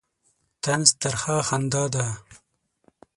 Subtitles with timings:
[0.63, 2.05] طنز ترخه خندا ده.